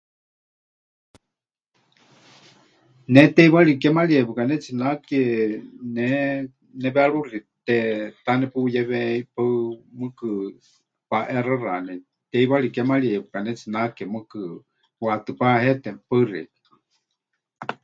Ne 3.13 3.21
teiwari 3.35 3.73
kémarieya 3.81 4.27
pɨkanetsinake, 4.29 5.21
ne 5.95 6.07
neweeruxiteta 6.81 8.31
nepuyewe 8.39 8.99
ʼipaɨ, 9.19 9.49
mɨɨkɨ 9.97 10.29
paʼexaxani, 11.09 11.95
teiwari 12.31 12.67
kémarieya 12.75 13.19
pɨkanetsinake, 13.25 14.03
mɨɨkɨ 14.13 14.41
waʼaátɨ 15.03 15.31
pahete. 15.39 15.89
Paɨ 16.07 16.21
xeikɨ́a. 16.29 16.49